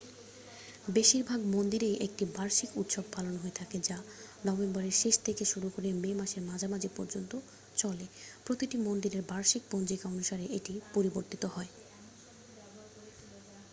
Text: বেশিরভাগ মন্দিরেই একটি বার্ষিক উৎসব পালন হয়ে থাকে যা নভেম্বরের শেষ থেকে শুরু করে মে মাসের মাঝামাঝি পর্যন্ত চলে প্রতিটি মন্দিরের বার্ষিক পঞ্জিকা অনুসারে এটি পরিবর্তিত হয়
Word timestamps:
বেশিরভাগ 0.93 1.39
মন্দিরেই 1.47 1.95
একটি 1.97 2.23
বার্ষিক 2.35 2.69
উৎসব 2.77 3.05
পালন 3.13 3.35
হয়ে 3.37 3.55
থাকে 3.55 3.77
যা 3.79 3.97
নভেম্বরের 4.45 4.95
শেষ 4.97 5.15
থেকে 5.23 5.43
শুরু 5.45 5.67
করে 5.69 5.89
মে 5.93 6.11
মাসের 6.13 6.43
মাঝামাঝি 6.43 6.89
পর্যন্ত 6.97 7.31
চলে 7.77 8.05
প্রতিটি 8.45 8.77
মন্দিরের 8.79 9.23
বার্ষিক 9.23 9.63
পঞ্জিকা 9.71 10.05
অনুসারে 10.07 10.45
এটি 10.57 10.73
পরিবর্তিত 10.93 11.43
হয় 11.45 11.71